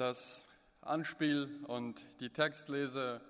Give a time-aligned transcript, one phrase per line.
[0.00, 0.46] das
[0.80, 3.20] Anspiel und die Textlese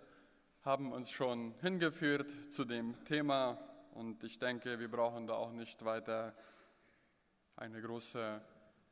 [0.62, 3.58] haben uns schon hingeführt zu dem Thema
[3.95, 6.32] und ich denke, wir brauchen da auch nicht weiter
[7.56, 8.41] eine große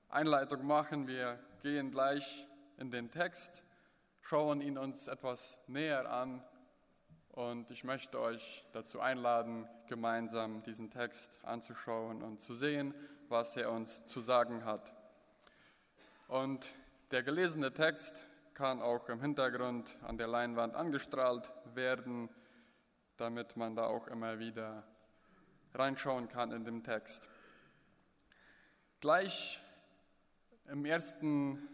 [0.09, 1.07] Einleitung machen.
[1.07, 3.63] Wir gehen gleich in den Text,
[4.23, 6.43] schauen ihn uns etwas näher an
[7.31, 12.93] und ich möchte euch dazu einladen, gemeinsam diesen Text anzuschauen und zu sehen,
[13.29, 14.93] was er uns zu sagen hat.
[16.27, 16.75] Und
[17.11, 22.29] der gelesene Text kann auch im Hintergrund an der Leinwand angestrahlt werden,
[23.17, 24.85] damit man da auch immer wieder
[25.75, 27.29] reinschauen kann in den Text.
[29.01, 29.61] Gleich
[30.67, 31.67] im ersten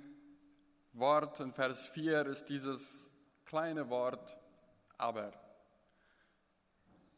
[0.92, 3.11] Wort in Vers 4 ist dieses
[3.45, 4.37] kleine Wort
[4.98, 5.33] aber.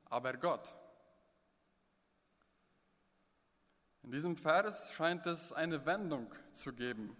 [0.09, 0.75] Aber Gott.
[4.05, 7.17] In diesem Vers scheint es eine Wendung zu geben.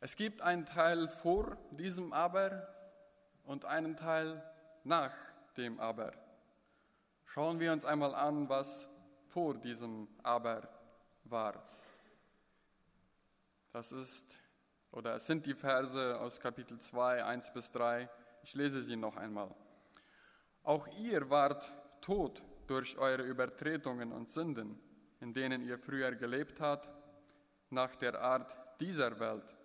[0.00, 2.68] Es gibt einen Teil vor diesem Aber
[3.44, 4.42] und einen Teil
[4.84, 5.12] nach
[5.56, 6.12] dem Aber.
[7.24, 8.88] Schauen wir uns einmal an, was
[9.26, 10.68] vor diesem Aber
[11.24, 11.62] war.
[13.72, 14.26] Das ist,
[14.92, 18.08] oder es sind die Verse aus Kapitel 2, 1 bis 3.
[18.44, 19.52] Ich lese sie noch einmal.
[20.62, 24.78] Auch ihr wart tot durch eure Übertretungen und Sünden,
[25.20, 26.88] in denen ihr früher gelebt habt,
[27.70, 29.58] nach der Art dieser Welt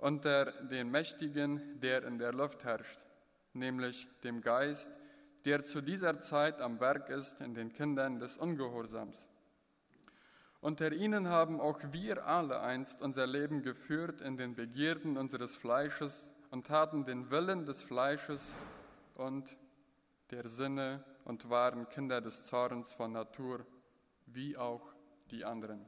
[0.00, 3.00] unter den Mächtigen, der in der Luft herrscht,
[3.52, 4.90] nämlich dem Geist,
[5.44, 9.16] der zu dieser Zeit am Werk ist in den Kindern des Ungehorsams.
[10.60, 16.30] Unter ihnen haben auch wir alle einst unser Leben geführt in den Begierden unseres Fleisches
[16.50, 18.54] und taten den Willen des Fleisches
[19.14, 19.56] und
[20.30, 23.64] der Sinne und waren Kinder des Zorns von Natur,
[24.26, 24.92] wie auch
[25.30, 25.86] die anderen.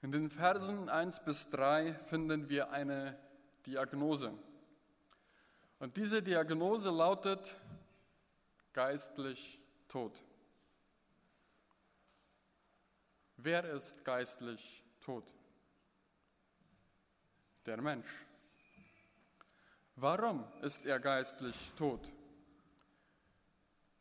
[0.00, 3.18] In den Versen 1 bis 3 finden wir eine
[3.66, 4.32] Diagnose.
[5.80, 7.56] Und diese Diagnose lautet
[8.72, 10.22] geistlich tot.
[13.36, 15.24] Wer ist geistlich tot?
[17.66, 18.08] Der Mensch.
[19.96, 22.12] Warum ist er geistlich tot?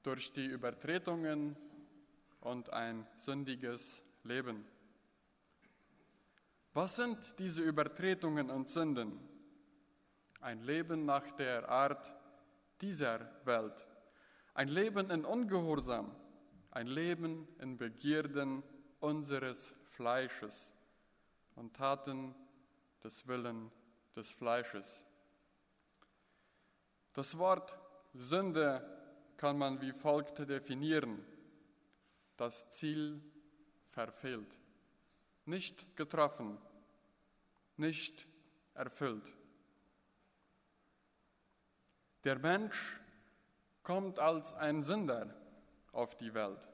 [0.04, 1.56] Durch die Übertretungen
[2.42, 4.77] und ein sündiges Leben.
[6.78, 9.20] Was sind diese Übertretungen und Sünden?
[10.42, 12.14] Ein Leben nach der Art
[12.82, 13.88] dieser Welt,
[14.54, 16.16] ein Leben in Ungehorsam,
[16.70, 18.62] ein Leben in Begierden
[19.00, 20.72] unseres Fleisches
[21.56, 22.36] und Taten
[23.04, 23.72] des Willen
[24.16, 25.04] des Fleisches.
[27.14, 27.76] Das Wort
[28.14, 28.86] Sünde
[29.38, 31.26] kann man wie folgt definieren.
[32.38, 33.20] Das Ziel
[33.88, 34.60] verfehlt,
[35.44, 36.60] nicht getroffen,
[37.78, 38.28] nicht
[38.74, 39.34] erfüllt.
[42.24, 43.00] Der Mensch
[43.84, 45.34] kommt als ein Sünder
[45.92, 46.68] auf die Welt.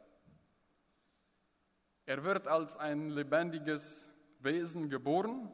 [2.06, 4.08] Er wird als ein lebendiges
[4.40, 5.50] Wesen geboren,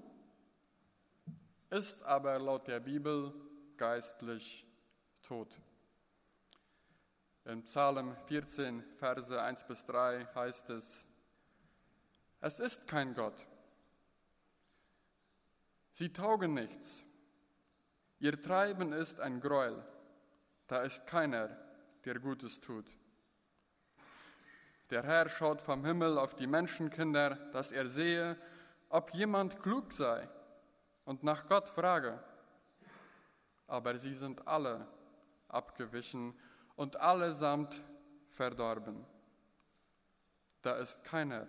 [1.70, 3.34] ist aber laut der Bibel
[3.78, 4.66] geistlich
[5.22, 5.60] tot.
[7.46, 11.06] Im Psalm 14, Verse 1 bis 3 heißt es,
[12.42, 13.48] es ist kein Gott,
[16.00, 17.04] Sie taugen nichts.
[18.20, 19.84] Ihr Treiben ist ein Gräuel.
[20.66, 21.50] Da ist keiner,
[22.06, 22.86] der Gutes tut.
[24.92, 28.38] Der Herr schaut vom Himmel auf die Menschenkinder, dass er sehe,
[28.88, 30.30] ob jemand klug sei
[31.04, 32.24] und nach Gott frage.
[33.68, 34.88] Aber sie sind alle
[35.50, 36.34] abgewichen
[36.78, 37.84] und allesamt
[38.30, 39.06] verdorben.
[40.62, 41.46] Da ist keiner,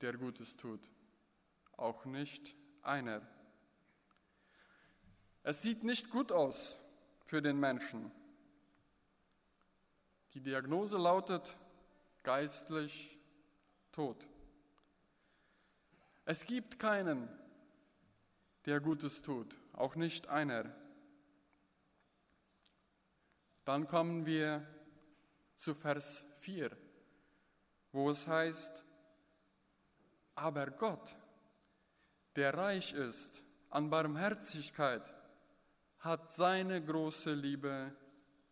[0.00, 0.90] der Gutes tut,
[1.76, 3.20] auch nicht einer.
[5.42, 6.76] Es sieht nicht gut aus
[7.24, 8.10] für den Menschen.
[10.34, 11.56] Die Diagnose lautet
[12.22, 13.18] geistlich
[13.92, 14.26] tot.
[16.24, 17.28] Es gibt keinen,
[18.64, 20.74] der Gutes tut, auch nicht einer.
[23.64, 24.66] Dann kommen wir
[25.54, 26.76] zu Vers 4,
[27.92, 28.82] wo es heißt,
[30.34, 31.16] aber Gott
[32.36, 35.02] der reich ist an Barmherzigkeit,
[36.00, 37.92] hat seine große Liebe,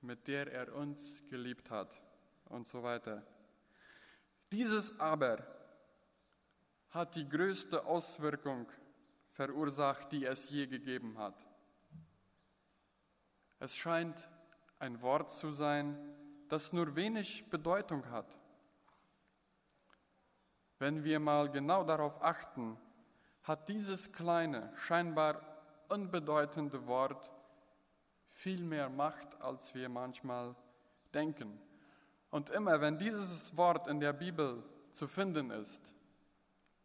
[0.01, 2.03] mit der er uns geliebt hat
[2.47, 3.23] und so weiter.
[4.51, 5.47] Dieses aber
[6.91, 8.67] hat die größte Auswirkung
[9.29, 11.45] verursacht, die es je gegeben hat.
[13.59, 14.29] Es scheint
[14.79, 15.99] ein Wort zu sein,
[16.49, 18.39] das nur wenig Bedeutung hat.
[20.79, 22.79] Wenn wir mal genau darauf achten,
[23.45, 25.41] hat dieses kleine, scheinbar
[25.89, 27.31] unbedeutende Wort
[28.31, 30.57] viel mehr Macht, als wir manchmal
[31.13, 31.61] denken.
[32.31, 34.63] Und immer wenn dieses Wort in der Bibel
[34.93, 35.95] zu finden ist,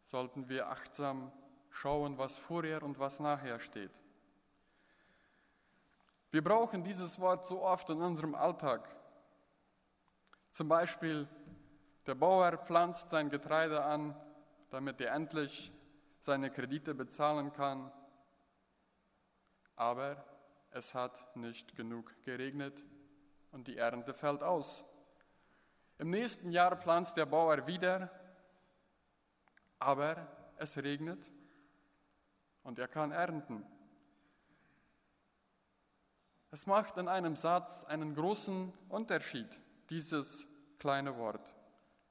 [0.04, 1.32] sollten wir achtsam
[1.70, 3.90] schauen, was vorher und was nachher steht.
[6.30, 8.96] Wir brauchen dieses Wort so oft in unserem Alltag.
[10.50, 11.26] Zum Beispiel,
[12.06, 14.14] der Bauer pflanzt sein Getreide an,
[14.70, 15.72] damit er endlich
[16.20, 17.90] seine Kredite bezahlen kann.
[19.76, 20.24] Aber
[20.70, 22.84] es hat nicht genug geregnet
[23.50, 24.84] und die Ernte fällt aus.
[25.98, 28.10] Im nächsten Jahr pflanzt der Bauer wieder,
[29.78, 31.30] aber es regnet
[32.62, 33.66] und er kann ernten.
[36.50, 39.48] Es macht in einem Satz einen großen Unterschied,
[39.88, 40.46] dieses
[40.78, 41.54] kleine Wort.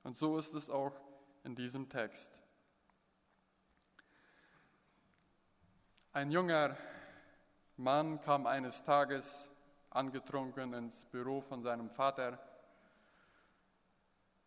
[0.04, 0.94] Und so ist es auch
[1.44, 2.32] in diesem Text.
[6.12, 6.76] Ein junger
[7.78, 9.52] Mann kam eines Tages
[9.92, 12.40] angetrunken ins Büro von seinem Vater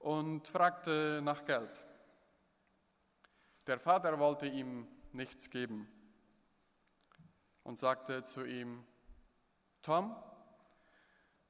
[0.00, 1.70] und fragte nach Geld.
[3.68, 5.86] Der Vater wollte ihm nichts geben
[7.62, 8.84] und sagte zu ihm,
[9.82, 10.16] Tom,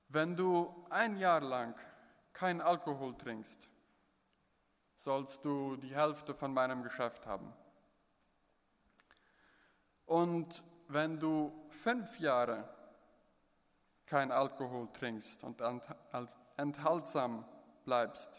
[0.09, 1.75] wenn du ein Jahr lang
[2.35, 3.67] kein Alkohol trinkst,
[4.99, 7.51] sollst du die Hälfte von meinem Geschäft haben.
[10.13, 12.69] Und wenn du fünf Jahre
[14.05, 15.63] kein Alkohol trinkst und
[16.59, 17.47] enthaltsam
[17.87, 18.31] bleibst,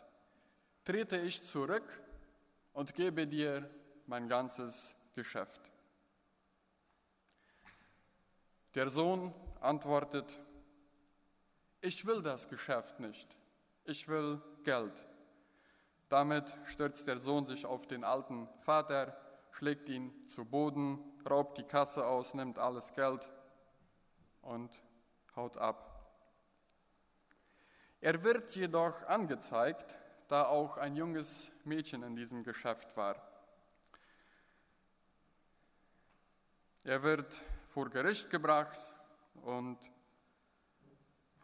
[0.86, 2.00] trete ich zurück
[2.74, 3.68] und gebe dir
[4.06, 5.62] mein ganzes Geschäft.
[8.76, 10.40] Der Sohn antwortet,
[11.82, 13.36] ich will das Geschäft nicht,
[13.86, 15.04] ich will Geld.
[16.08, 19.18] Damit stürzt der Sohn sich auf den alten Vater,
[19.54, 23.30] schlägt ihn zu Boden, raubt die Kasse aus, nimmt alles Geld
[24.42, 24.70] und
[25.36, 25.90] haut ab.
[28.02, 29.96] Er wird jedoch angezeigt,
[30.28, 33.16] da auch ein junges Mädchen in diesem Geschäft war.
[36.84, 38.78] Er wird vor Gericht gebracht
[39.44, 39.78] und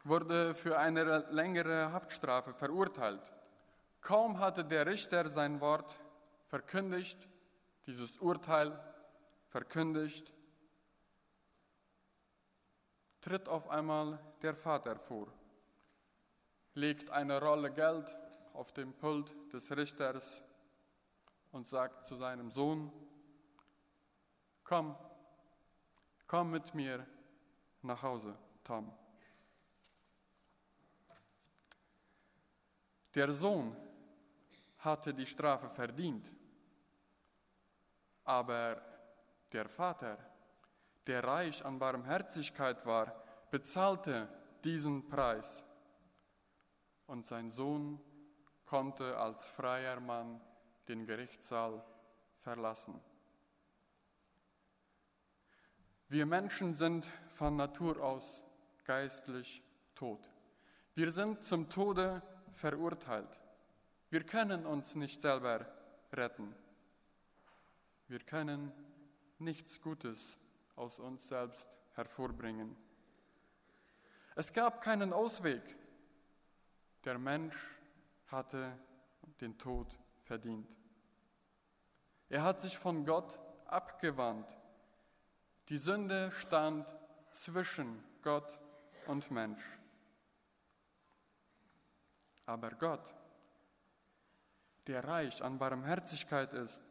[0.03, 3.31] wurde für eine längere Haftstrafe verurteilt.
[4.01, 6.00] Kaum hatte der Richter sein Wort
[6.47, 7.27] verkündigt,
[7.89, 8.80] dieses Urteil
[9.47, 10.31] verkündigt,
[13.19, 15.33] tritt auf einmal der Vater vor,
[16.75, 18.15] legt eine Rolle Geld
[18.53, 20.44] auf dem Pult des Richters
[21.51, 22.94] und sagt zu seinem Sohn,
[24.63, 24.95] komm,
[26.27, 27.07] komm mit mir
[27.81, 28.95] nach Hause, Tom.
[33.15, 33.75] Der Sohn
[34.77, 36.31] hatte die Strafe verdient,
[38.29, 38.79] aber
[39.51, 40.19] der Vater,
[41.07, 43.11] der reich an Barmherzigkeit war,
[43.49, 44.29] bezahlte
[44.63, 45.63] diesen Preis
[47.07, 47.99] und sein Sohn
[48.67, 50.39] konnte als freier Mann
[50.87, 51.83] den Gerichtssaal
[52.37, 53.01] verlassen.
[56.07, 58.43] Wir Menschen sind von Natur aus
[58.86, 59.63] geistlich
[59.95, 60.31] tot.
[60.93, 62.21] Wir sind zum Tode
[62.53, 63.39] verurteilt.
[64.12, 65.65] Wir können uns nicht selber
[66.13, 66.53] retten.
[68.10, 68.74] Wir können
[69.38, 70.38] nichts Gutes
[70.75, 72.75] aus uns selbst hervorbringen.
[74.36, 75.63] Es gab keinen Ausweg.
[77.06, 77.56] Der Mensch
[78.28, 78.78] hatte
[79.39, 80.75] den Tod verdient.
[82.28, 84.60] Er hat sich von Gott abgewandt
[85.70, 86.88] die Sünde stand
[87.30, 88.60] zwischen Gott
[89.06, 89.63] und Mensch.
[92.48, 93.13] Aber Gott,
[94.88, 96.82] der reich an Barmherzigkeit ist,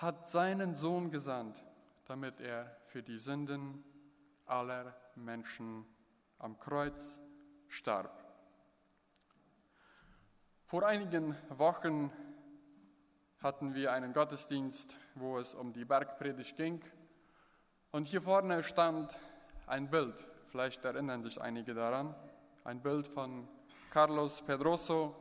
[0.00, 1.62] hat seinen Sohn gesandt,
[2.06, 3.84] damit er für die Sünden
[4.46, 5.84] aller Menschen
[6.38, 7.20] am Kreuz
[7.68, 8.24] starb.
[10.64, 12.10] Vor einigen Wochen
[13.42, 16.82] hatten wir einen Gottesdienst, wo es um die Bergpredigt ging.
[17.90, 19.18] Und hier vorne stand
[19.66, 22.14] ein Bild, vielleicht erinnern sich einige daran,
[22.64, 23.48] ein Bild von
[23.90, 25.14] Carlos Pedroso,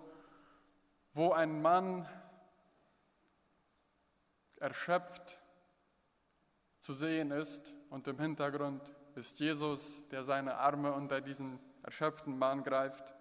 [1.13, 2.07] wo ein Mann
[4.59, 5.39] erschöpft
[6.79, 8.81] zu sehen ist und im Hintergrund
[9.15, 13.13] ist Jesus, der seine Arme unter diesen erschöpften Mann greift.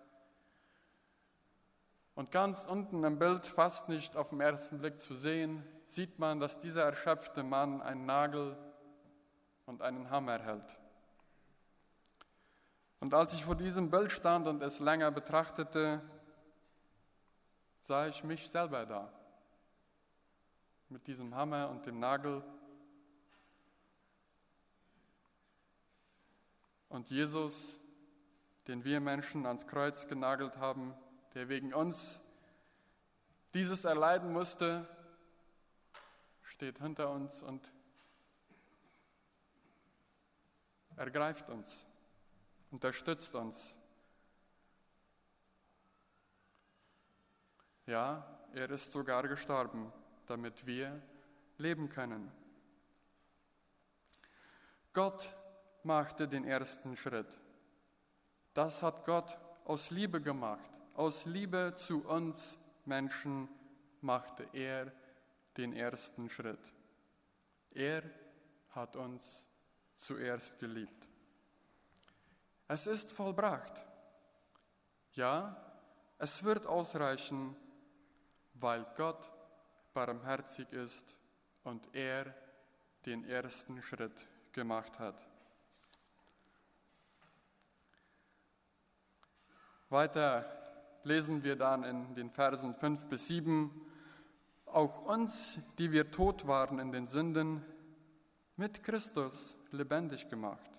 [2.15, 6.41] Und ganz unten im Bild, fast nicht auf den ersten Blick zu sehen, sieht man,
[6.41, 8.57] dass dieser erschöpfte Mann einen Nagel
[9.67, 10.79] und einen Hammer hält.
[13.01, 16.03] Und als ich vor diesem Bild stand und es länger betrachtete,
[17.81, 19.13] sah ich mich selber da
[20.91, 22.43] mit diesem Hammer und dem Nagel.
[26.89, 27.79] Und Jesus,
[28.67, 30.95] den wir Menschen ans Kreuz genagelt haben,
[31.35, 32.21] der wegen uns
[33.55, 34.89] dieses erleiden musste,
[36.43, 37.71] steht hinter uns und
[40.97, 41.87] ergreift uns,
[42.71, 43.77] unterstützt uns.
[47.87, 49.93] Ja, er ist sogar gestorben
[50.29, 51.03] damit wir
[51.57, 52.31] leben können.
[54.93, 55.35] Gott
[55.83, 57.29] machte den ersten Schritt.
[58.55, 60.71] Das hat Gott aus Liebe gemacht.
[60.95, 63.49] Aus Liebe zu uns Menschen
[64.01, 64.93] machte er
[65.57, 66.73] den ersten Schritt.
[67.71, 68.03] Er
[68.71, 69.47] hat uns
[69.95, 71.09] zuerst geliebt.
[72.67, 73.85] Es ist vollbracht.
[75.13, 75.57] Ja,
[76.19, 77.57] es wird ausreichen,
[78.55, 79.31] weil Gott
[79.99, 81.17] barmherzig ist
[81.65, 82.33] und er
[83.05, 85.27] den ersten Schritt gemacht hat.
[89.89, 90.45] Weiter
[91.03, 93.73] lesen wir dann in den Versen 5 bis 7,
[94.67, 97.65] auch uns, die wir tot waren in den Sünden,
[98.55, 100.71] mit Christus lebendig gemacht.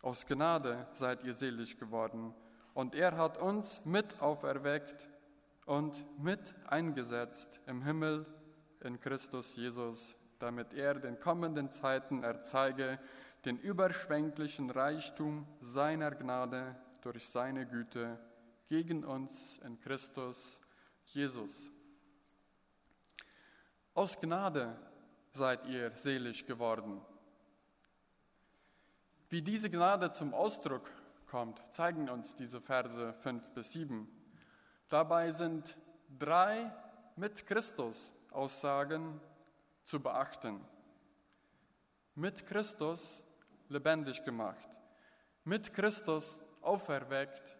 [0.00, 2.34] Aus Gnade seid ihr selig geworden,
[2.72, 5.10] und er hat uns mit auferweckt
[5.66, 8.24] und mit eingesetzt im Himmel
[8.80, 12.98] in Christus Jesus, damit er den kommenden Zeiten erzeige
[13.44, 18.18] den überschwänglichen Reichtum seiner Gnade durch seine Güte
[18.66, 20.60] gegen uns in Christus
[21.04, 21.70] Jesus.
[23.94, 24.76] Aus Gnade
[25.32, 27.00] seid ihr selig geworden.
[29.28, 30.90] Wie diese Gnade zum Ausdruck
[31.26, 34.15] kommt, zeigen uns diese Verse 5 bis 7.
[34.88, 35.76] Dabei sind
[36.18, 36.72] drei
[37.16, 39.20] mit Christus Aussagen
[39.82, 40.60] zu beachten.
[42.14, 43.24] Mit Christus
[43.68, 44.68] lebendig gemacht,
[45.44, 47.56] mit Christus auferweckt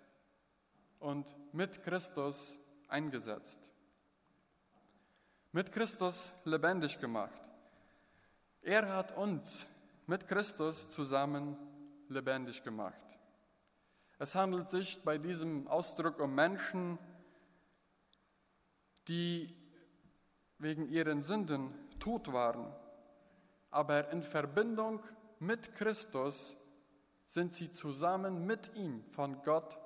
[0.98, 3.58] und mit Christus eingesetzt.
[5.52, 7.40] Mit Christus lebendig gemacht.
[8.62, 9.66] Er hat uns
[10.06, 11.56] mit Christus zusammen
[12.08, 12.94] lebendig gemacht.
[14.18, 16.98] Es handelt sich bei diesem Ausdruck um Menschen,
[19.08, 19.54] die
[20.58, 22.74] wegen ihren Sünden tot waren,
[23.70, 25.02] aber in Verbindung
[25.38, 26.56] mit Christus
[27.26, 29.76] sind sie zusammen mit ihm von Gott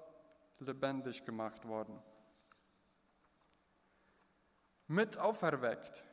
[0.59, 1.99] lebendig gemacht worden.
[4.87, 6.05] Mit auferweckt,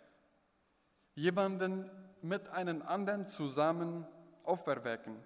[1.16, 1.90] jemanden
[2.22, 4.08] mit einem anderen zusammen
[4.44, 5.18] auferwecken.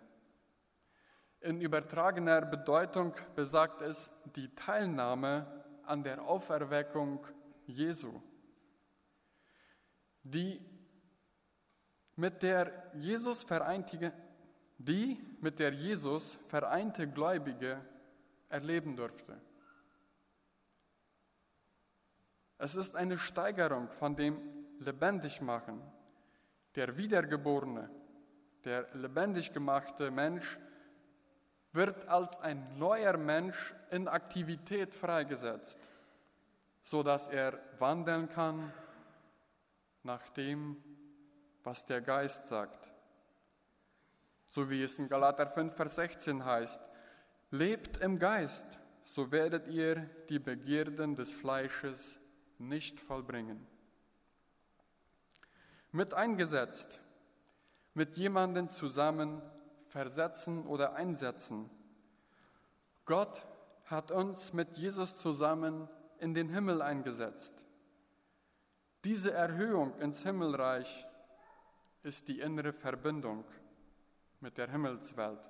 [1.42, 5.48] In übertragener Bedeutung besagt es die Teilnahme
[5.86, 7.26] an der Auferweckung
[7.72, 8.22] Jesu,
[10.24, 10.60] die
[12.16, 14.14] mit der Jesus vereinte,
[14.78, 17.84] die mit der Jesus vereinte Gläubige
[18.50, 19.40] erleben durfte.
[22.58, 24.40] Es ist eine Steigerung von dem
[24.80, 25.82] Lebendigmachen.
[26.76, 27.90] Der Wiedergeborene,
[28.64, 30.60] der lebendig gemachte Mensch
[31.74, 35.80] wird als ein neuer Mensch in Aktivität freigesetzt,
[36.92, 38.74] so dass er wandeln kann
[40.04, 40.76] nach dem,
[41.64, 42.92] was der Geist sagt.
[44.50, 46.82] So wie es in Galater 5, Vers 16 heißt,
[47.50, 48.66] lebt im Geist,
[49.04, 52.20] so werdet ihr die Begierden des Fleisches
[52.58, 53.66] nicht vollbringen.
[55.94, 57.00] Mit eingesetzt,
[57.94, 59.42] mit jemandem zusammen
[59.88, 61.70] versetzen oder einsetzen.
[63.06, 63.46] Gott
[63.86, 65.88] hat uns mit Jesus zusammen
[66.22, 67.54] in den Himmel eingesetzt.
[69.04, 71.08] Diese Erhöhung ins Himmelreich
[72.04, 73.44] ist die innere Verbindung
[74.40, 75.50] mit der Himmelswelt.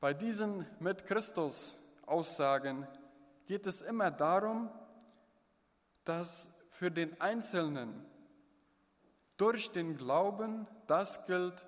[0.00, 1.76] Bei diesen mit Christus
[2.06, 2.86] Aussagen
[3.46, 4.70] geht es immer darum,
[6.04, 8.04] dass für den Einzelnen
[9.36, 11.66] durch den Glauben das gilt,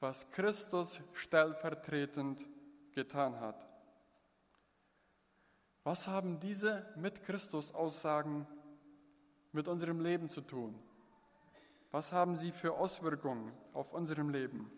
[0.00, 2.44] was Christus stellvertretend
[2.92, 3.73] getan hat.
[5.84, 8.46] Was haben diese mit Christus Aussagen
[9.52, 10.74] mit unserem Leben zu tun?
[11.90, 14.70] Was haben sie für Auswirkungen auf unserem Leben?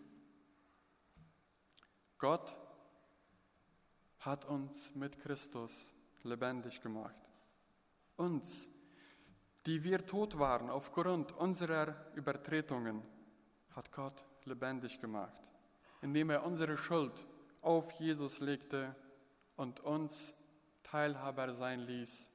[2.17, 2.57] Gott
[4.19, 5.71] hat uns mit Christus
[6.23, 7.15] lebendig gemacht.
[8.17, 8.67] Uns,
[9.65, 13.01] die wir tot waren aufgrund unserer Übertretungen,
[13.71, 15.41] hat Gott lebendig gemacht,
[16.01, 17.25] indem er unsere Schuld
[17.61, 18.93] auf Jesus legte
[19.55, 20.36] und uns
[20.91, 22.31] Teilhaber sein ließ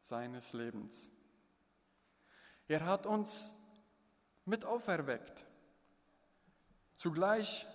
[0.00, 1.10] seines Lebens.
[2.66, 3.50] Er hat uns
[4.44, 5.44] mit auferweckt.
[6.96, 7.66] Zugleich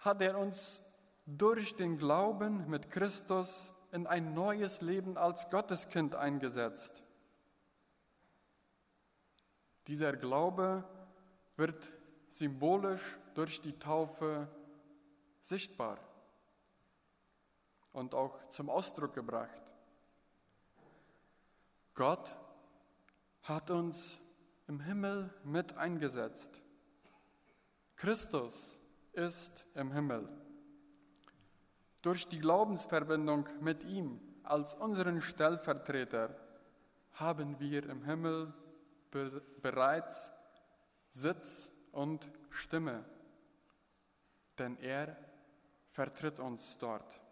[0.00, 0.82] hat er uns
[1.24, 7.02] durch den Glauben mit Christus in ein neues Leben als Gotteskind eingesetzt.
[9.86, 10.84] Dieser Glaube
[11.56, 11.90] wird
[12.28, 14.48] symbolisch durch die Taufe
[15.40, 15.98] sichtbar
[17.96, 19.62] und auch zum Ausdruck gebracht.
[21.94, 22.36] Gott
[23.44, 24.20] hat uns
[24.68, 26.60] im Himmel mit eingesetzt.
[27.96, 28.78] Christus
[29.14, 30.28] ist im Himmel.
[32.02, 36.36] Durch die Glaubensverbindung mit ihm als unseren Stellvertreter
[37.14, 38.52] haben wir im Himmel
[39.62, 40.30] bereits
[41.08, 43.06] Sitz und Stimme,
[44.58, 45.16] denn er
[45.88, 47.25] vertritt uns dort.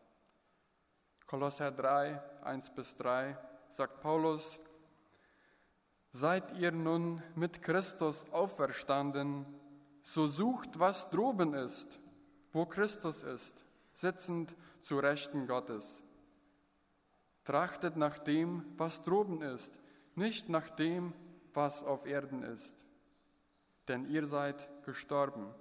[1.26, 3.36] Kolosser 3, 1 bis 3
[3.70, 4.60] sagt Paulus,
[6.12, 9.46] Seid ihr nun mit Christus auferstanden,
[10.02, 11.88] so sucht, was droben ist,
[12.52, 13.64] wo Christus ist,
[13.94, 16.04] sitzend zu Rechten Gottes.
[17.42, 19.72] Trachtet nach dem, was droben ist,
[20.14, 21.14] nicht nach dem,
[21.52, 22.76] was auf Erden ist.
[23.88, 25.52] Denn ihr seid gestorben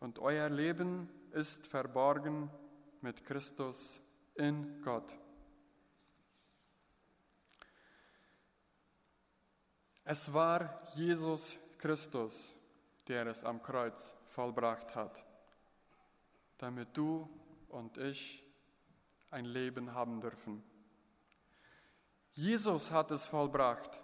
[0.00, 2.50] und euer Leben ist verborgen
[3.00, 4.00] mit Christus
[4.38, 5.12] in Gott.
[10.04, 12.56] Es war Jesus Christus,
[13.08, 15.24] der es am Kreuz vollbracht hat,
[16.56, 17.28] damit du
[17.68, 18.42] und ich
[19.30, 20.62] ein Leben haben dürfen.
[22.32, 24.00] Jesus hat es vollbracht,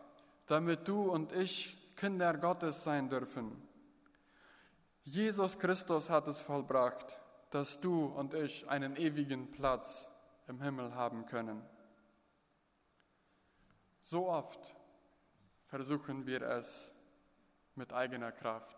[0.46, 3.66] damit du und ich Kinder Gottes sein dürfen.
[5.04, 7.18] Jesus Christus hat es vollbracht,
[7.50, 10.08] dass du und ich einen ewigen Platz
[10.46, 11.62] im Himmel haben können.
[14.02, 14.74] So oft
[15.64, 16.94] versuchen wir es
[17.74, 18.76] mit eigener Kraft.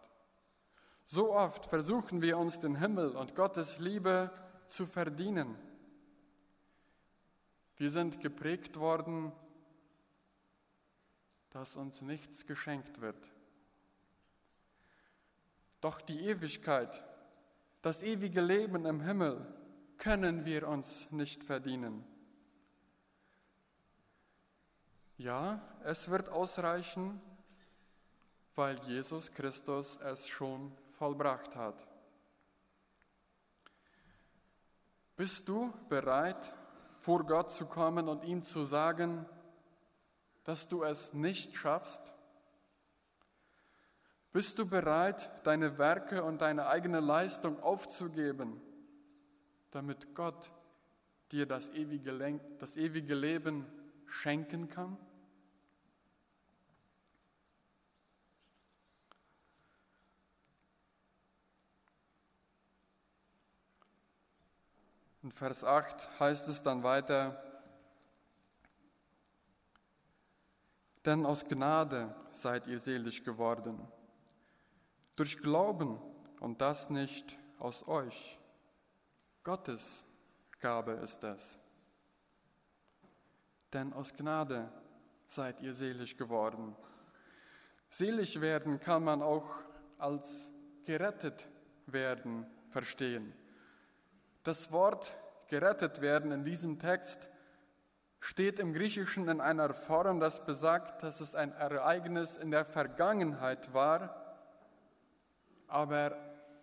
[1.05, 4.31] So oft versuchen wir uns den Himmel und Gottes Liebe
[4.66, 5.57] zu verdienen.
[7.76, 9.33] Wir sind geprägt worden,
[11.50, 13.33] dass uns nichts geschenkt wird.
[15.81, 17.05] Doch die Ewigkeit,
[17.83, 19.46] das ewige Leben im Himmel
[19.98, 22.04] können wir uns nicht verdienen.
[25.18, 27.20] Ja, es wird ausreichen,
[28.54, 31.87] weil Jesus Christus es schon vollbracht hat.
[35.16, 36.52] Bist du bereit,
[36.98, 39.26] vor Gott zu kommen und ihm zu sagen,
[40.44, 42.14] dass du es nicht schaffst?
[44.32, 48.61] Bist du bereit, deine Werke und deine eigene Leistung aufzugeben,
[49.70, 50.52] damit Gott
[51.33, 53.66] dir das ewige, das ewige Leben
[54.07, 54.96] schenken kann?
[65.26, 67.42] In Vers 8 heißt es dann weiter,
[71.05, 73.81] denn aus Gnade seid ihr selig geworden,
[75.16, 75.98] durch Glauben
[76.38, 78.38] und das nicht aus euch.
[79.46, 80.04] Gottes
[80.59, 81.61] Gabe ist es.
[83.72, 84.68] Denn aus Gnade
[85.28, 86.74] seid ihr selig geworden.
[87.88, 89.48] Selig werden kann man auch
[89.98, 90.52] als
[90.85, 91.46] gerettet
[91.87, 93.32] werden verstehen.
[94.42, 97.30] Das Wort gerettet werden in diesem Text
[98.18, 103.72] steht im Griechischen in einer Form, das besagt, dass es ein Ereignis in der Vergangenheit
[103.72, 104.42] war,
[105.68, 106.16] aber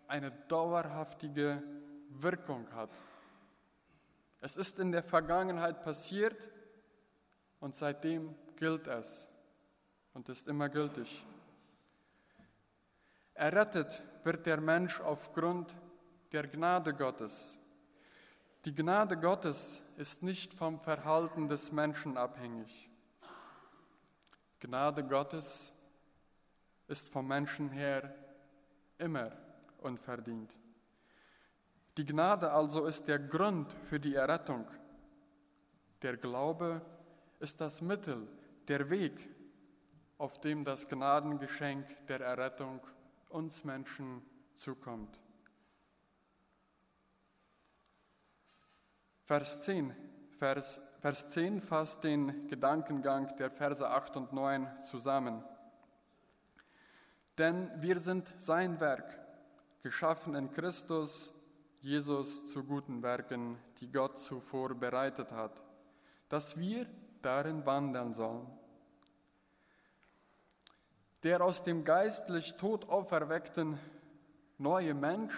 [0.10, 1.64] eine dauerhaftige
[2.22, 2.92] Wirkung hat.
[4.42, 6.50] Es ist in der Vergangenheit passiert
[7.60, 9.30] und seitdem gilt es
[10.14, 11.26] und ist immer gültig.
[13.34, 15.76] Errettet wird der Mensch aufgrund
[16.32, 17.60] der Gnade Gottes.
[18.66, 22.90] Die Gnade Gottes ist nicht vom Verhalten des Menschen abhängig.
[24.60, 25.74] Gnade Gottes
[26.88, 28.14] ist vom Menschen her
[28.98, 29.32] immer
[29.80, 30.54] unverdient.
[31.98, 34.68] Die Gnade also ist der Grund für die Errettung.
[36.02, 36.82] Der Glaube
[37.40, 38.28] ist das Mittel,
[38.68, 39.30] der Weg,
[40.18, 42.82] auf dem das Gnadengeschenk der Errettung
[43.30, 44.24] uns Menschen
[44.56, 45.20] zukommt.
[49.26, 49.96] Vers 10,
[50.38, 55.44] Vers, Vers 10 fasst den Gedankengang der Verse 8 und 9 zusammen.
[57.38, 59.20] Denn wir sind sein Werk,
[59.82, 61.33] geschaffen in Christus,
[61.84, 65.62] Jesus zu guten Werken, die Gott zuvor bereitet hat,
[66.30, 66.88] dass wir
[67.22, 68.48] darin wandeln sollen.
[71.24, 73.78] Der aus dem geistlich tot auferweckten
[74.58, 75.36] neue Mensch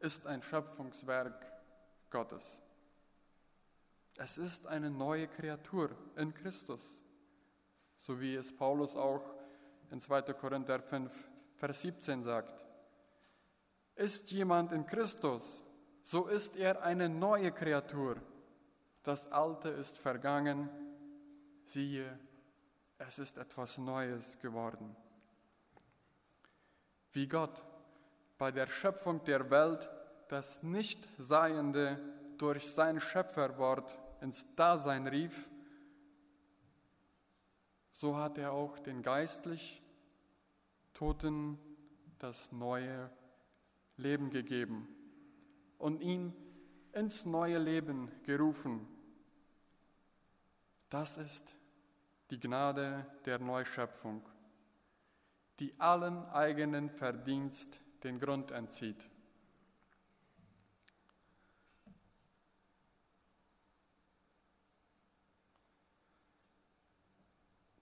[0.00, 1.50] ist ein Schöpfungswerk
[2.10, 2.60] Gottes.
[4.18, 6.82] Es ist eine neue Kreatur in Christus,
[7.96, 9.24] so wie es Paulus auch
[9.90, 10.34] in 2.
[10.34, 11.10] Korinther 5,
[11.56, 12.67] Vers 17 sagt.
[13.98, 15.64] Ist jemand in Christus,
[16.04, 18.22] so ist er eine neue Kreatur.
[19.02, 20.70] Das Alte ist vergangen,
[21.66, 22.16] siehe,
[22.98, 24.94] es ist etwas Neues geworden.
[27.10, 27.64] Wie Gott
[28.38, 29.90] bei der Schöpfung der Welt
[30.28, 31.98] das Nichtseiende
[32.36, 35.50] durch sein Schöpferwort ins Dasein rief,
[37.90, 39.82] so hat er auch den geistlich
[40.94, 41.58] Toten
[42.20, 43.10] das neue
[43.98, 44.88] Leben gegeben
[45.76, 46.32] und ihn
[46.92, 48.86] ins neue Leben gerufen.
[50.88, 51.56] Das ist
[52.30, 54.22] die Gnade der Neuschöpfung,
[55.60, 59.08] die allen eigenen Verdienst den Grund entzieht.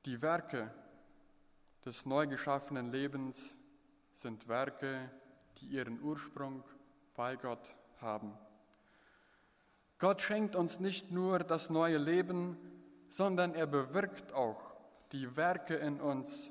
[0.07, 0.73] Die Werke
[1.85, 3.57] des neu geschaffenen Lebens
[4.15, 5.11] sind Werke,
[5.61, 6.63] die ihren Ursprung
[7.15, 8.33] bei Gott haben.
[9.99, 12.59] Gott schenkt uns nicht nur das neue Leben,
[13.09, 14.75] sondern er bewirkt auch
[15.13, 16.51] die Werke in uns,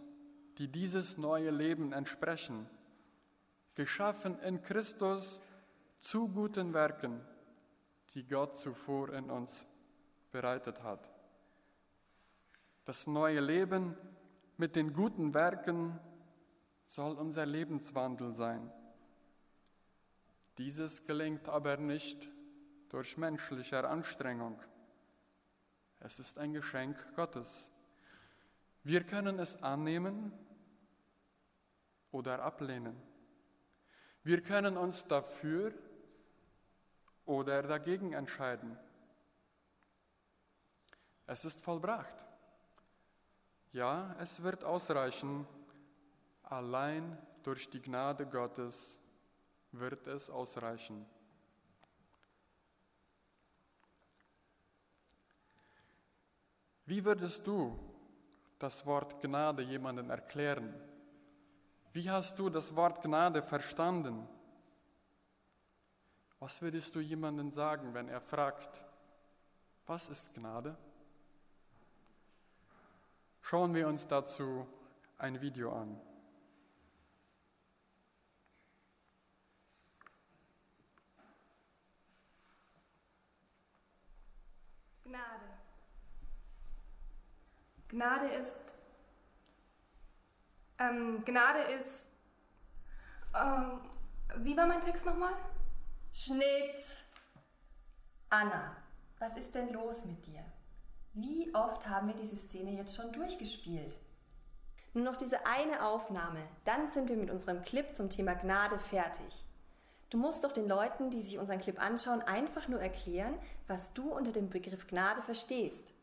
[0.58, 2.68] die dieses neue Leben entsprechen,
[3.76, 5.41] geschaffen in Christus
[6.00, 7.22] zu guten Werken,
[8.13, 9.65] die Gott zuvor in uns
[10.32, 11.08] bereitet hat.
[12.86, 13.96] Das neue Leben
[14.58, 16.00] mit den guten Werken
[16.88, 18.72] soll unser Lebenswandel sein.
[20.58, 22.30] Dieses gelingt aber nicht
[22.89, 24.62] durch menschliche Anstrengung.
[26.00, 27.72] Es ist ein Geschenk Gottes.
[28.84, 30.32] Wir können es annehmen
[32.12, 32.96] oder ablehnen.
[34.24, 35.74] Wir können uns dafür
[37.26, 38.78] oder dagegen entscheiden.
[41.28, 42.26] Es ist vollbracht.
[43.74, 45.48] Ja, es wird ausreichen.
[46.44, 49.00] Allein durch die Gnade Gottes
[49.79, 51.05] wird es ausreichen.
[56.85, 57.79] Wie würdest du
[58.59, 60.73] das Wort Gnade jemandem erklären?
[61.93, 64.27] Wie hast du das Wort Gnade verstanden?
[66.39, 68.83] Was würdest du jemandem sagen, wenn er fragt,
[69.88, 70.77] was ist Gnade?
[73.41, 74.67] Schauen wir uns dazu
[75.17, 76.01] ein Video an.
[85.03, 85.55] Gnade.
[87.95, 88.60] Gnade ist,
[90.79, 92.08] ähm, Gnade ist,
[93.34, 93.79] ähm,
[94.43, 95.31] wie war mein Text nochmal?
[96.12, 97.05] Schnitt.
[98.29, 98.75] Anna,
[99.17, 100.43] was ist denn los mit dir?
[101.13, 103.95] Wie oft haben wir diese Szene jetzt schon durchgespielt?
[104.93, 109.45] Nur noch diese eine Aufnahme, dann sind wir mit unserem Clip zum Thema Gnade fertig.
[110.10, 114.12] Du musst doch den Leuten, die sich unseren Clip anschauen, einfach nur erklären, was du
[114.12, 115.93] unter dem Begriff Gnade verstehst.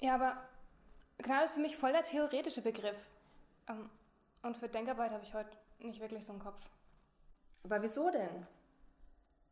[0.00, 0.47] Ja, aber
[1.18, 3.08] Gnade ist für mich voll der theoretische Begriff.
[3.68, 3.90] Ähm,
[4.42, 6.60] und für Denkarbeit habe ich heute nicht wirklich so einen Kopf.
[7.64, 8.46] Aber wieso denn?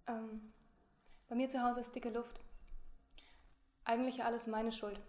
[0.07, 0.53] Ähm,
[1.29, 2.41] bei mir zu Hause ist dicke Luft.
[3.85, 5.01] Eigentlich alles meine Schuld.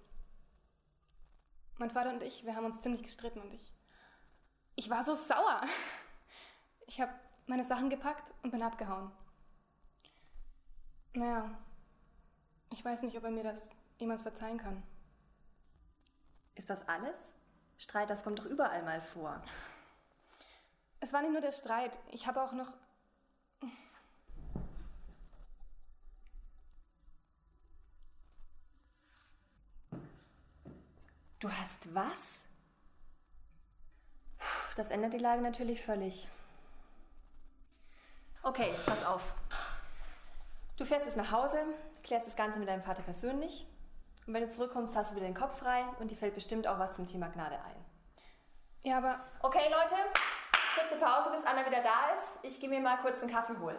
[1.77, 3.71] Mein Vater und ich, wir haben uns ziemlich gestritten und ich.
[4.75, 5.61] Ich war so sauer.
[6.89, 7.11] Ich habe
[7.47, 9.11] meine Sachen gepackt und bin abgehauen.
[11.11, 11.53] Naja,
[12.71, 14.81] ich weiß nicht, ob er mir das jemals verzeihen kann.
[16.57, 17.35] Ist das alles?
[17.77, 19.41] Streit, das kommt doch überall mal vor.
[20.99, 21.97] Es war nicht nur der Streit.
[22.11, 22.73] Ich habe auch noch
[31.39, 32.41] Du hast was?
[34.75, 36.27] Das ändert die Lage natürlich völlig.
[38.41, 39.35] Okay, pass auf.
[40.77, 41.59] Du fährst jetzt nach Hause,
[42.01, 43.67] klärst das Ganze mit deinem Vater persönlich.
[44.27, 46.77] Und wenn du zurückkommst, hast du wieder den Kopf frei und dir fällt bestimmt auch
[46.77, 47.85] was zum Thema Gnade ein.
[48.83, 49.19] Ja, aber.
[49.41, 49.95] Okay, Leute,
[50.77, 52.39] kurze Pause, bis Anna wieder da ist.
[52.43, 53.77] Ich gehe mir mal kurz einen Kaffee holen.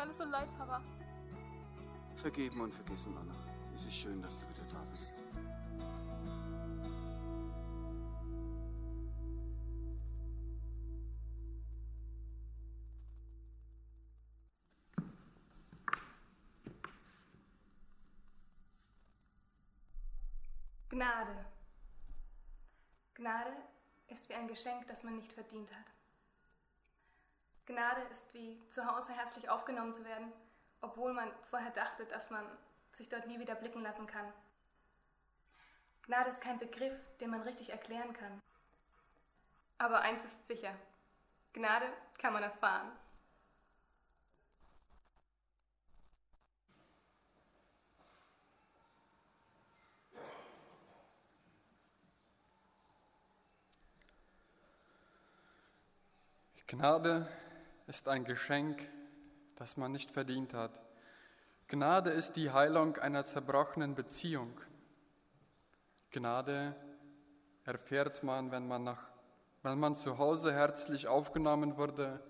[0.00, 0.82] Mir alles so leid, Papa.
[2.14, 3.34] Vergeben und vergessen, Anna.
[3.74, 5.14] Es ist schön, dass du wieder da bist.
[20.88, 21.46] Gnade.
[23.14, 23.52] Gnade
[24.08, 25.99] ist wie ein Geschenk, das man nicht verdient hat.
[27.70, 30.32] Gnade ist wie zu Hause herzlich aufgenommen zu werden,
[30.80, 32.44] obwohl man vorher dachte, dass man
[32.90, 34.26] sich dort nie wieder blicken lassen kann.
[36.02, 38.42] Gnade ist kein Begriff, den man richtig erklären kann.
[39.78, 40.74] Aber eins ist sicher,
[41.52, 41.86] Gnade
[42.18, 42.90] kann man erfahren.
[56.66, 57.28] Gnade
[57.90, 58.88] ist ein Geschenk,
[59.56, 60.80] das man nicht verdient hat.
[61.66, 64.60] Gnade ist die Heilung einer zerbrochenen Beziehung.
[66.12, 66.76] Gnade
[67.64, 69.02] erfährt man, wenn man, nach,
[69.64, 72.22] wenn man zu Hause herzlich aufgenommen wurde,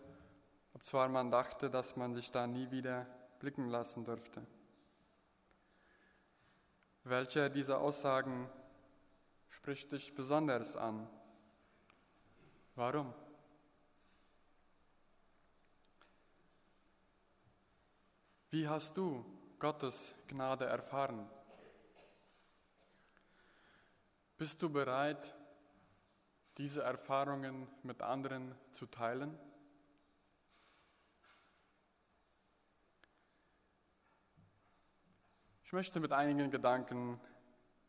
[0.72, 3.06] obzwar man dachte, dass man sich da nie wieder
[3.38, 4.40] blicken lassen dürfte.
[7.04, 8.48] Welche dieser Aussagen
[9.50, 11.06] spricht dich besonders an?
[12.76, 13.12] Warum?
[18.52, 19.24] Wie hast du
[19.60, 21.30] Gottes Gnade erfahren?
[24.38, 25.36] Bist du bereit,
[26.58, 29.38] diese Erfahrungen mit anderen zu teilen?
[35.62, 37.20] Ich möchte mit einigen Gedanken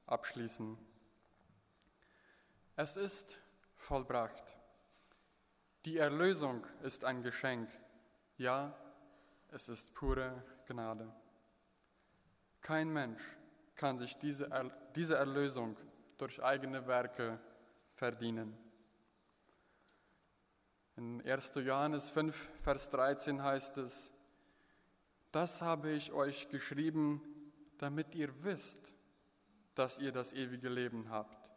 [0.06, 0.78] abschließen.
[2.76, 3.39] Es ist
[3.76, 4.56] vollbracht.
[5.86, 7.67] Die Erlösung ist ein Geschenk.
[8.38, 8.78] Ja,
[9.52, 11.14] es ist pure Gnade.
[12.62, 13.22] Kein Mensch
[13.76, 14.50] kann sich diese,
[14.96, 15.78] diese Erlösung
[16.18, 17.40] durch eigene Werke
[17.92, 18.58] verdienen.
[20.96, 21.52] In 1.
[21.56, 24.12] Johannes 5, Vers 13 heißt es,
[25.32, 27.22] das habe ich euch geschrieben,
[27.78, 28.94] damit ihr wisst,
[29.76, 31.50] dass ihr das ewige Leben habt.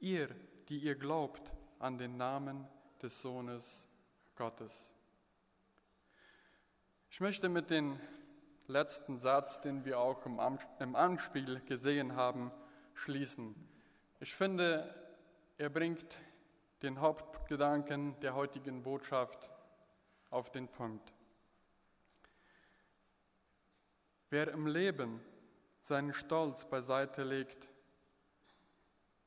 [0.00, 0.28] Ihr,
[0.68, 2.68] die ihr glaubt an den Namen
[3.00, 3.86] des Sohnes
[4.34, 4.91] Gottes.
[7.12, 8.00] Ich möchte mit dem
[8.68, 12.50] letzten Satz, den wir auch im Anspiel gesehen haben,
[12.94, 13.54] schließen.
[14.20, 14.94] Ich finde,
[15.58, 16.16] er bringt
[16.80, 19.50] den Hauptgedanken der heutigen Botschaft
[20.30, 21.12] auf den Punkt.
[24.30, 25.20] Wer im Leben
[25.82, 27.68] seinen Stolz beiseite legt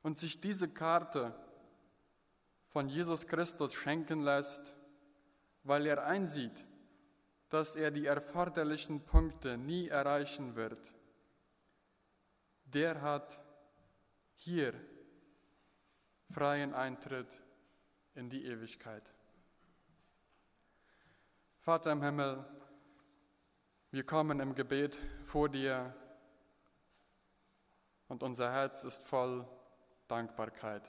[0.01, 1.35] und sich diese Karte
[2.65, 4.75] von Jesus Christus schenken lässt,
[5.61, 6.65] weil er einsieht,
[7.49, 10.91] dass er die erforderlichen Punkte nie erreichen wird,
[12.65, 13.39] der hat
[14.35, 14.73] hier
[16.29, 17.41] freien Eintritt
[18.15, 19.03] in die Ewigkeit.
[21.59, 22.45] Vater im Himmel,
[23.91, 25.95] wir kommen im Gebet vor dir
[28.07, 29.47] und unser Herz ist voll
[30.07, 30.83] Dankbarkeit.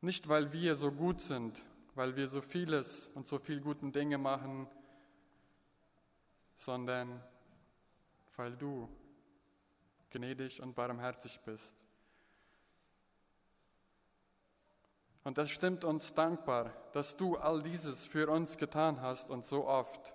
[0.00, 1.64] Nicht weil wir so gut sind,
[1.96, 4.68] weil wir so vieles und so viel guten Dinge machen,
[6.58, 7.24] sondern
[8.36, 8.86] weil du
[10.10, 11.74] gnädig und barmherzig bist.
[15.24, 19.66] Und das stimmt uns dankbar, dass du all dieses für uns getan hast und so
[19.66, 20.14] oft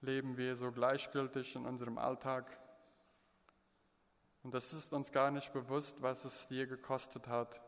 [0.00, 2.58] leben wir so gleichgültig in unserem Alltag.
[4.42, 7.60] Und das ist uns gar nicht bewusst, was es dir gekostet hat,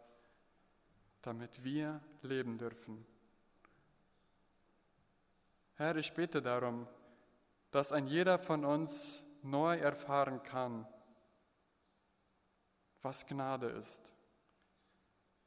[1.23, 3.05] damit wir leben dürfen.
[5.75, 6.87] Herr, ich bete darum,
[7.71, 10.87] dass ein jeder von uns neu erfahren kann,
[13.03, 14.13] was Gnade ist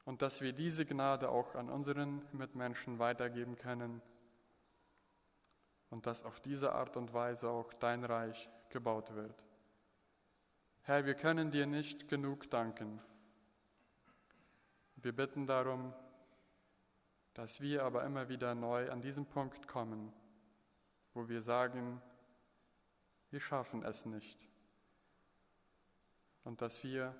[0.05, 4.01] und dass wir diese Gnade auch an unseren Mitmenschen weitergeben können
[5.89, 9.43] und dass auf diese Art und Weise auch dein Reich gebaut wird.
[10.83, 13.01] Herr, wir können dir nicht genug danken
[15.03, 15.93] wir bitten darum,
[17.33, 20.11] dass wir aber immer wieder neu an diesen Punkt kommen,
[21.13, 22.01] wo wir sagen,
[23.29, 24.49] wir schaffen es nicht.
[26.43, 27.15] Und dass wir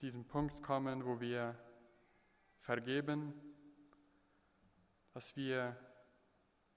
[0.00, 1.56] diesen Punkt kommen, wo wir
[2.58, 3.32] vergeben,
[5.12, 5.76] dass wir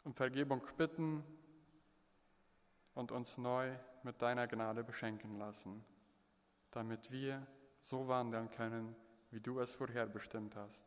[0.04, 1.24] um Vergebung bitten
[2.94, 5.84] und uns neu mit deiner Gnade beschenken lassen,
[6.72, 7.46] damit wir
[7.82, 8.96] so wandeln können,
[9.32, 10.86] wie du es vorherbestimmt hast.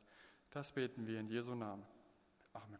[0.51, 1.87] Das beten wir in Jesu Namen.
[2.53, 2.80] Amen.